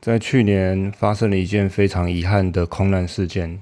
[0.00, 3.60] 在去年发生了一件非常遗憾的空难事件，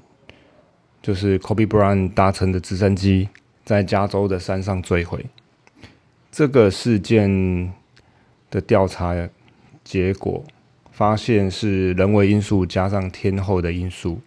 [1.02, 3.30] 就是 Kobe Bryant 搭乘的直升机
[3.64, 5.24] 在加州的山上坠毁。
[6.30, 7.72] 这个事件
[8.50, 9.14] 的调查
[9.82, 10.44] 结果
[10.92, 14.20] 发现是人为因素加上天候的因素。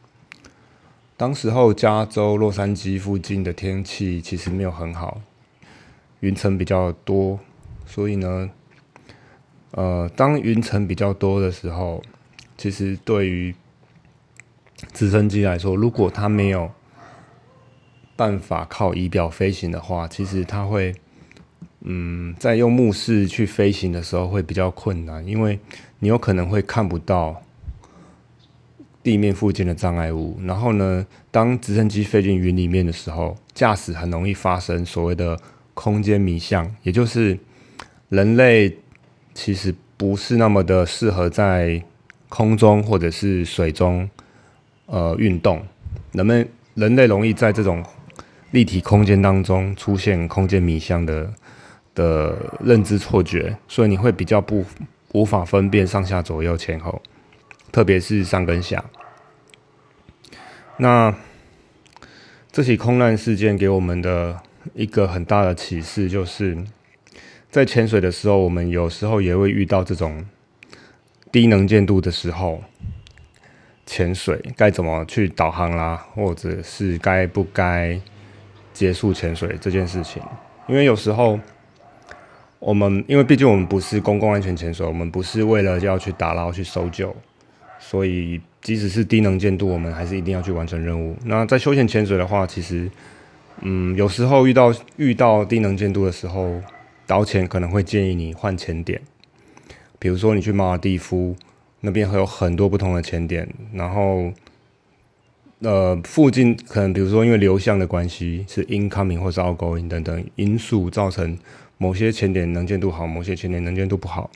[1.16, 5.22] 当时候加州洛杉矶附近的天气其实没有很好，
[6.22, 7.40] 云层比较多，
[7.86, 8.50] 所以呢。
[9.72, 12.02] 呃，当云层比较多的时候，
[12.58, 13.54] 其实对于
[14.92, 16.72] 直升机来说，如果它没有
[18.16, 20.96] 办法靠仪表飞行的话，其实它会，
[21.82, 25.60] 嗯，在用目视去飞行的时候会比较困难，因为
[26.00, 27.40] 你有可能会看不到
[29.04, 30.40] 地面附近的障碍物。
[30.44, 35.40] 然后呢，当直升机飞进云里面的时候，驾驶很容易发生所谓的
[35.76, 37.38] 空间迷向，也就是
[38.10, 38.76] 人类。
[39.42, 41.82] 其实不是那么的适合在
[42.28, 44.08] 空中或者是水中
[44.86, 45.66] 呃运动，
[46.12, 47.82] 人们人类容易在这种
[48.52, 51.34] 立体空间当中出现空间迷向的
[51.96, 54.66] 的认知错觉，所以你会比较不
[55.14, 57.02] 无法分辨上下左右前后，
[57.72, 58.84] 特别是上跟下。
[60.76, 61.16] 那
[62.52, 64.38] 这起空难事件给我们的
[64.74, 66.58] 一个很大的启示就是。
[67.52, 70.24] 在潜水的时候，我们有时候也会遇到这种
[71.32, 72.64] 低能见度的时候，
[73.88, 78.00] 潜水该怎么去导航啦，或者是该不该
[78.72, 80.22] 结束潜水这件事情。
[80.68, 81.40] 因为有时候
[82.60, 87.16] 我们，因为毕竟我们不是公共安全潜水，我们不是为了要去打捞、去搜救，
[87.80, 91.18] 所以即使是低能见度，我们还是一定要去完成任务。
[91.26, 92.88] 那在休闲潜水的话，其实，
[93.62, 96.62] 嗯，有时候遇到遇到低能见度的时候。
[97.10, 99.02] 导潜可能会建议你换潜点，
[99.98, 101.36] 比如说你去马尔蒂夫
[101.80, 104.32] 那边会有很多不同的潜点，然后
[105.62, 111.36] 呃附近可能比如说因为流向的关系是 incoming 或是 outgoing 等等因素造成
[111.80, 114.30] 某些潜点能见度好，某些潜点能见度不好。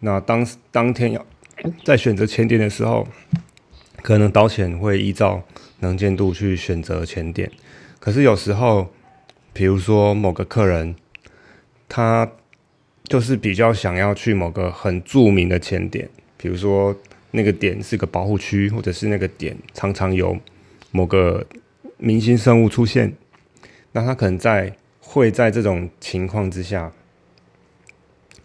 [0.00, 1.24] 那当当天要
[1.82, 3.08] 在选择潜点的时候，
[4.02, 5.42] 可能导潜会依照
[5.80, 7.50] 能见度去选择潜点，
[7.98, 8.88] 可是有时候
[9.54, 10.94] 比如说某个客人。
[11.88, 12.30] 他
[13.04, 16.94] 就是比较想要去某个很著名的潜点，比如说
[17.30, 20.38] 那个点是个保护区，或者是那个点常常有
[20.90, 21.46] 某个
[21.96, 23.14] 明星生物出现，
[23.92, 26.92] 那他可能在会在这种情况之下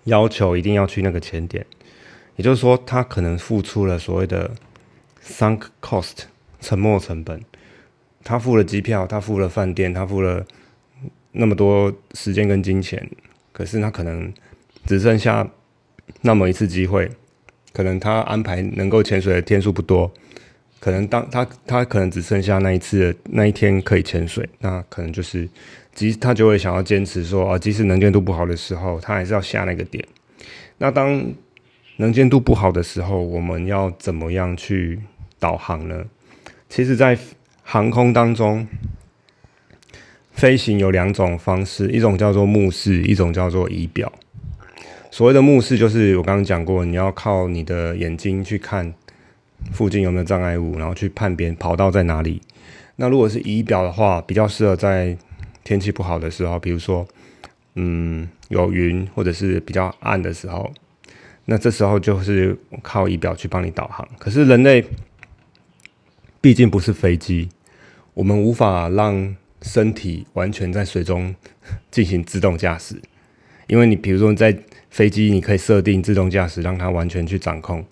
[0.06, 1.66] 要求一定要去那个潜点，
[2.38, 4.52] 也就是说，他可能付出了所谓的
[5.22, 6.24] sunk cost
[6.62, 7.42] 沉没成本，
[8.24, 10.46] 他付了机票，他付了饭店，他付了
[11.34, 13.10] 那么多时间跟金钱。
[13.54, 14.34] 可是他可能
[14.86, 15.48] 只剩下
[16.22, 17.10] 那么一次机会，
[17.72, 20.12] 可能他安排能够潜水的天数不多，
[20.82, 25.48] 可能当他他可能只剩下那一次那一天可以潜水，那可能就是
[25.94, 30.04] 即他就会想要坚持说啊，即使能见度不好的时候，他还是要下那个点。
[30.80, 31.24] 那当
[31.98, 35.00] 能见度不好的时候，我们要怎么样去
[35.40, 36.04] 导航呢？
[36.68, 37.18] 其实，在
[37.62, 38.68] 航空当中。
[40.34, 44.12] 飞行有两种方式，一种叫做目视，一种叫做仪表。
[45.10, 48.92] 所谓的目视，就是我刚刚讲过，你要靠你的眼睛去看
[49.72, 52.42] 附近有没有障碍物，然后去判别跑道在哪里。
[52.96, 55.16] 那如果是仪表的话，比较适合在
[55.64, 57.08] 天气不好的时候，比如说，
[57.76, 60.74] 嗯，有云或者是比较暗的时候，
[61.46, 64.08] 那这时候就是靠仪表去帮你导航。
[64.18, 64.84] 可是人类
[66.42, 67.50] 毕竟不是飞机，
[68.16, 69.36] 我们无法让。
[69.64, 71.34] 身体完全在水中
[71.90, 73.02] 进行自动驾驶，
[73.66, 74.56] 因为你比如说在
[74.92, 77.84] 飞机，你可以设定自动驾驶，让它完全去掌控。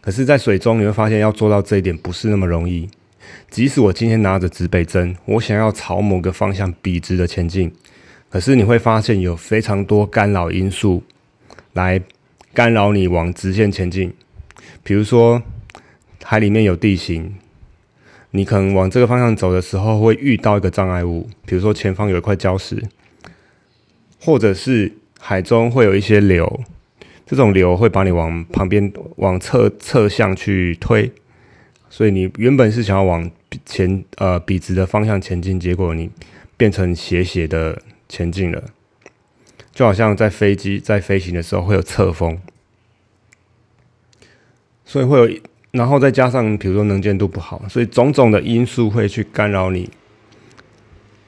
[0.00, 2.88] 可是，在水中你会发现要做到这一点不是那么容易。
[3.50, 7.70] 即使我今天拿着指北针，我想要朝某个方向笔直的前进，
[8.30, 11.02] 可是你会发现有非常多干扰因素
[11.74, 12.00] 来
[12.54, 14.12] 干扰你往直线前进。
[14.82, 15.42] 比如说，
[16.24, 17.34] 海里面有地形。
[18.30, 22.82] 你可能往这个方向走的时候，会遇到一个障碍物，比如说前方有一块礁石，
[24.20, 26.60] 或者是海中会有一些流，
[27.26, 31.10] 这种流会把你往旁边、往侧侧向去推，
[31.88, 33.30] 所以你原本是想要往
[33.64, 36.10] 前呃笔直的方向前进，结果你
[36.58, 38.62] 变成斜斜的前进了，
[39.72, 42.38] 就好像在飞机在飞行的时候会有侧风，
[44.84, 45.40] 所以会有。
[45.70, 49.90] 然后再加上，比如说能见度不好，所以种种的因素会去干扰你，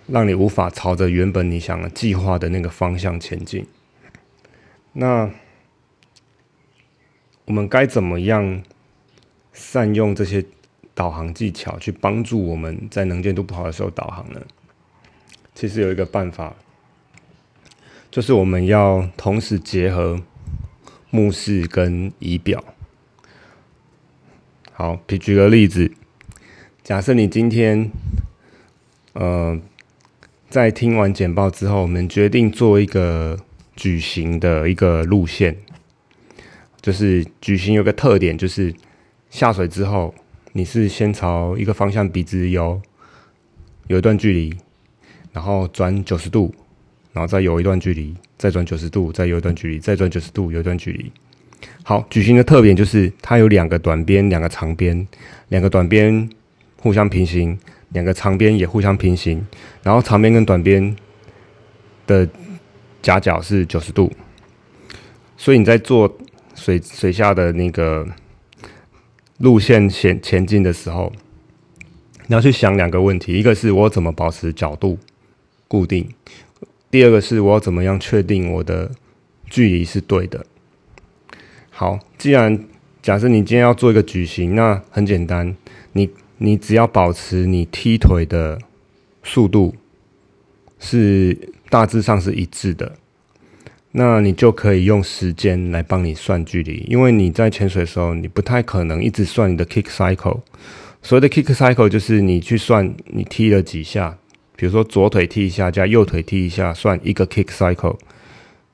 [0.06, 3.66] 让你无法朝着原本你想计划的那个方向前进。
[4.94, 5.30] 那
[7.44, 8.62] 我们该怎么样
[9.52, 10.44] 善用这些
[10.94, 14.40] 导航技巧去帮助我们在能见度不好的时候导航呢？
[15.54, 16.56] 其实有一个办法，
[18.10, 20.18] 就是我们要同时结合
[21.10, 22.64] 目视跟仪表。
[24.80, 25.92] 好，举举个例子，
[26.82, 27.90] 假设你今天，
[29.12, 29.60] 呃，
[30.48, 33.38] 在听完简报之后，我们决定做一个
[33.76, 35.54] 矩形的一个路线。
[36.80, 38.74] 就是矩形有个特点，就是
[39.28, 40.14] 下水之后，
[40.52, 42.80] 你是先朝一个方向笔直游，
[43.88, 44.56] 有一段距离，
[45.30, 46.54] 然后转九十度，
[47.12, 51.12] 然后再游一段距离，再转九十度，再游一段距离，再转九十度，有一段距离。
[51.82, 55.06] 好，矩形的特点就是它有两个短边，两个长边，
[55.48, 56.28] 两个短边
[56.76, 57.58] 互相平行，
[57.90, 59.44] 两个长边也互相平行，
[59.82, 60.94] 然后长边跟短边
[62.06, 62.28] 的
[63.02, 64.12] 夹角是九十度，
[65.36, 66.18] 所以你在做
[66.54, 68.06] 水水下的那个
[69.38, 71.12] 路线前前进的时候，
[72.26, 74.98] 你要去想两个问题：一个是我怎么保持角度
[75.66, 76.08] 固定，
[76.90, 78.90] 第二个是我怎么样确定我的
[79.48, 80.46] 距离是对的。
[81.80, 82.62] 好，既然
[83.00, 85.56] 假设你今天要做一个矩形，那很简单，
[85.94, 88.58] 你你只要保持你踢腿的
[89.22, 89.74] 速度
[90.78, 91.34] 是
[91.70, 92.92] 大致上是一致的，
[93.92, 96.84] 那你就可以用时间来帮你算距离。
[96.86, 100.40] 因为你在潜水的时候，你不太可能一直算你的 kick cycle。
[101.00, 104.18] 所谓的 kick cycle 就是你去算你踢了几下，
[104.54, 107.96] 比如说左腿踢一下加右腿踢一下，算一个 kick cycle。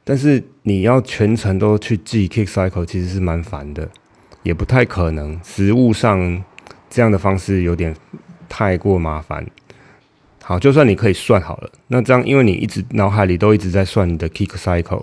[0.08, 3.90] 但是你要全程都去记 kick cycle，其实是蛮烦的，
[4.44, 5.36] 也不太可能。
[5.42, 6.44] 实物上
[6.88, 7.92] 这样的方式有点
[8.48, 9.44] 太过麻烦。
[10.44, 15.02] 好，就算你可以算好了，那这样因为你一直脑海里都一直在算你的 kick cycle，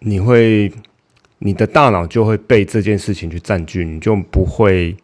[0.00, 0.70] 你会
[1.38, 4.94] 你的大脑就会被这件事情去占据，你就不会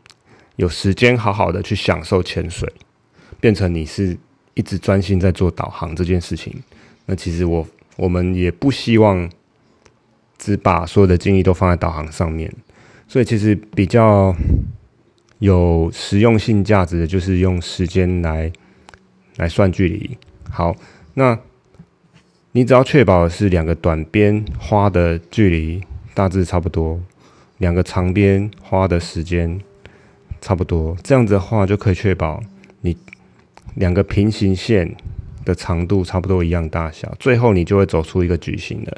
[0.56, 2.70] 有时间好好的去享受潜水，
[3.40, 4.14] 变成你是
[4.52, 6.54] 一直专心在做导航这件事情。
[7.06, 7.66] 那其实我。
[7.96, 9.31] 我们也不希望
[10.37, 12.52] 只把所有的精力都放在导航上面，
[13.06, 14.35] 所以其实比较
[15.38, 18.50] 有实用性价值的，就是用时间来
[19.37, 20.19] 来算距离。
[20.50, 20.75] 好，
[21.14, 21.38] 那
[22.52, 25.82] 你只要确保是两个短边花的距离
[26.14, 27.00] 大致差不多，
[27.58, 29.61] 两个长边花的时间
[30.41, 32.43] 差不多，这样子的话就可以确保
[32.81, 32.96] 你
[33.75, 34.94] 两个平行线。
[35.44, 38.96] 的长度差不多一样大小，最后你就会走出一个矩形的。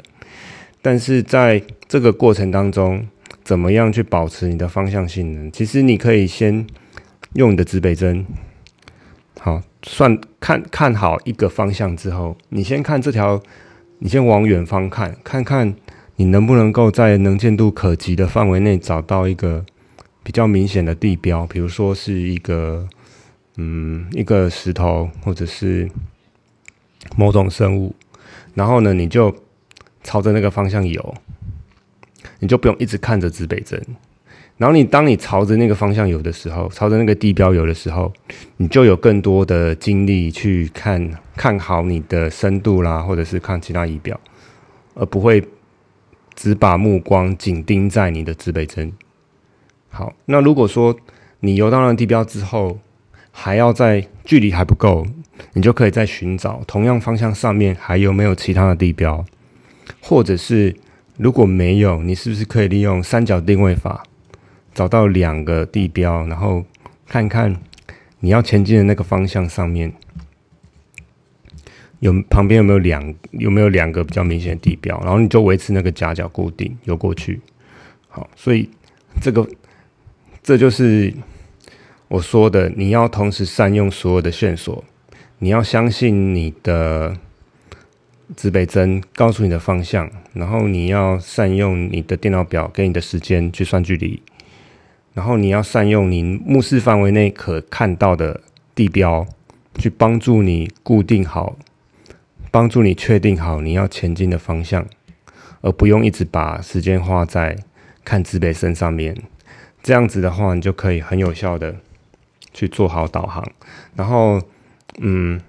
[0.81, 3.05] 但是在这个过程当中，
[3.43, 5.49] 怎么样去保持你的方向性呢？
[5.51, 6.65] 其实你可以先
[7.33, 8.25] 用你的指北针，
[9.39, 13.41] 好算看看好一个方向之后，你先看这条，
[13.99, 15.75] 你先往远方看，看看
[16.15, 19.65] 你能不能够在能见度可及的范围内找到一个
[20.23, 22.87] 比较明显的地标，比如说是一个
[23.57, 25.89] 嗯一个石头，或者是。
[27.15, 27.95] 某种生物，
[28.53, 29.33] 然后呢，你就
[30.03, 31.15] 朝着那个方向游，
[32.39, 33.81] 你就不用一直看着指北针。
[34.57, 38.11] 然后你当你朝着那个方向游的时候，朝着那个地标游的时候，
[38.57, 44.19] 你就有更多的精力去看看好你的深度啦，或者是看其他仪表，
[44.95, 45.47] 而不会
[46.33, 48.91] 只把目光紧盯在你的指北针。
[49.89, 50.97] 好，那如果说
[51.41, 52.79] 你游到了地标之后，
[53.39, 55.05] 还要在距离还不够。
[55.53, 59.23] 你就可以再寻找同样方向上面还有没有其他的地标，
[60.01, 60.75] 或者是
[61.17, 64.03] 如果没有，你是不是可以利用三角定位法
[64.73, 66.65] 找到两个地标，然后
[67.07, 67.55] 看看
[68.19, 69.93] 你要前进的那个方向上面
[71.99, 77.39] 有旁边有没有两有没有两个比较明显的地标，然后你就维持那个夹角固定游过去。
[78.07, 78.67] 好，所以
[79.21, 79.47] 这个
[80.41, 81.13] 这就是
[82.09, 84.83] 我说的，你要同时善用所有的线索。
[85.39, 87.15] 你要相信你的
[88.35, 94.21] 指北针告诉你的方向，然后你要善用你的电脑表给你的时间去算距离，
[95.13, 98.41] 然后你要善用你目视范围内可看到的
[98.73, 99.27] 地标，
[99.77, 101.57] 去帮助你固定好，
[102.49, 104.87] 帮助你确定好你要前进的方向，
[105.61, 107.57] 而不用一直把时间花在
[108.03, 109.15] 看指北针上面。
[109.83, 111.75] 这样子的话，你就可以很有效的
[112.57, 113.41] 去做好导航，
[113.95, 114.41] 然后。
[114.99, 115.39] 嗯，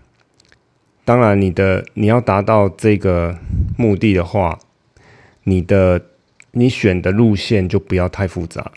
[1.07, 3.35] 当然，你的你要达到这个
[3.79, 4.59] 目的的话，
[5.45, 6.05] 你的
[6.51, 8.71] 你选的路线就不要太复杂。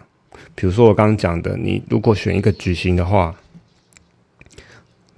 [0.55, 3.35] 比如说我刚刚讲的，你如果选一个矩形的话，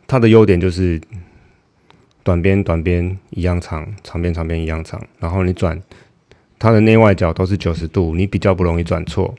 [0.07, 0.99] 它的优点就是
[2.23, 5.79] 短边短边一样长，长边长边一样长，然后你转
[6.57, 9.35] 它的内外角都是九十度，你比较不容易转错。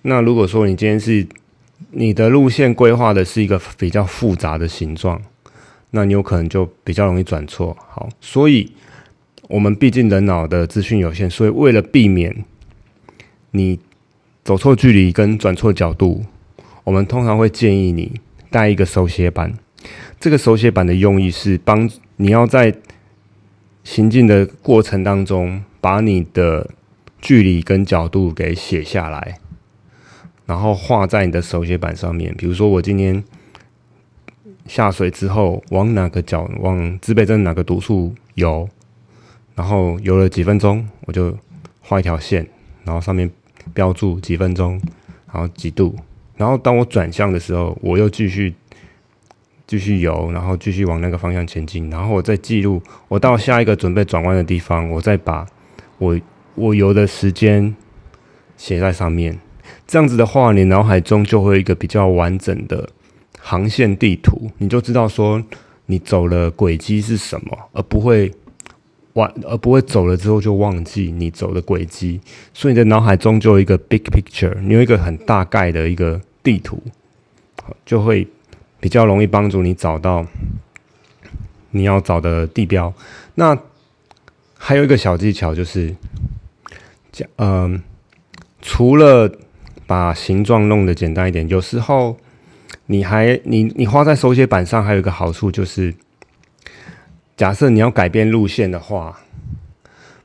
[0.00, 1.26] 那如果说你今天是
[1.90, 5.20] 你的路线规划的是一个比较复杂的形状，
[5.90, 7.76] 那你有可能就比较容易转错。
[7.88, 8.70] 好，所以
[9.48, 12.44] 我们毕竟人脑的资讯有限，所以为了避免
[13.50, 13.80] 你
[14.44, 16.24] 走错距离跟转错角度，
[16.84, 18.20] 我们通常会建议你
[18.50, 19.52] 带一个手写板。
[20.20, 22.74] 这个手写板的用意是帮你要在
[23.82, 26.70] 行进的过程当中，把你的
[27.20, 29.38] 距离跟角度给写下来，
[30.50, 32.34] 然后画在你的手写板上面。
[32.36, 33.22] 比如说，我今天
[34.66, 38.68] 下水之后，往哪个角，往自备镇哪个读处游，
[39.54, 41.38] 然后游了几分钟，我就
[41.80, 42.44] 画一条线，
[42.82, 43.30] 然后上面
[43.72, 44.72] 标注几分钟，
[45.32, 45.94] 然后几度，
[46.36, 48.52] 然后当我转向的时候，我又继续。
[49.66, 55.46] 继续游，然后继续往那个方向前进，然后我再记录，我到下一个准备转弯的地方，我再把
[55.98, 56.18] 我
[56.56, 57.72] 我游的时间
[58.56, 59.38] 写在上面。
[59.90, 62.88] 这样子的话，你脑海中就会有一个比较完整的
[63.40, 65.42] 航线地图，你就知道说
[65.86, 68.32] 你走了轨迹是什么，而不会
[69.14, 72.20] 完，而不会走了之后就忘记你走的轨迹。
[72.54, 76.80] 所以你的脑海中就有一个 big picture，你有一个很大概的一个地图，
[77.84, 78.24] 就会。
[78.82, 80.26] 比较容易帮助你找到
[81.72, 82.90] 你要找的地标。
[83.34, 83.54] 那
[84.56, 85.94] 还有一个小技巧就是，
[87.12, 87.82] 讲嗯，
[88.62, 89.30] 除了
[89.90, 92.16] 把形状弄得简单一点，有时候
[92.86, 95.92] 你还你你画在手写板上，还有一个好处就是，
[97.36, 99.18] 假设你要改变路线的话，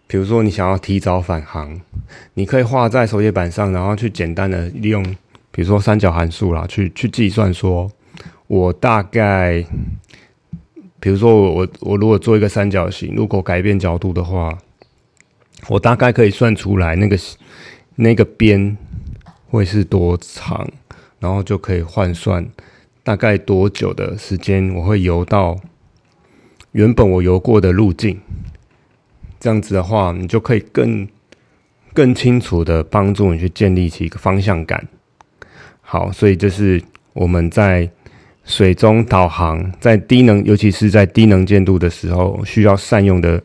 [0.06, 1.82] 比如说你想要提早返航，
[2.36, 5.04] 你可以画在手写板上，然后去简单的利用，
[5.50, 7.92] 比如说三角函数啦，去去计算说。
[8.46, 9.66] 我大概，
[11.00, 14.56] 比如说我我我如果做一个三角形，如果改变角度的话，
[15.68, 17.18] 我大概可以算出来那个
[17.96, 18.78] 那个边
[19.56, 20.70] 会是多长，
[21.20, 22.46] 然后就可以换算
[23.04, 25.58] 大概多久的时间我会游到
[26.74, 28.20] 原本我游过的路径。
[29.40, 31.08] 这样子的话，你就可以更
[31.94, 34.88] 更清楚的帮助你去建立起一个方向感。
[35.82, 36.84] 好，所以这是
[37.14, 37.90] 我们在。
[38.48, 43.42] 水中导航在低能，尤其是在低能见度的时候，需要善用的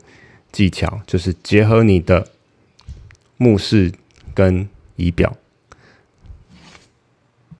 [0.52, 2.22] 技巧，就是结合你的
[3.38, 3.90] 目视
[4.34, 5.34] 跟仪表。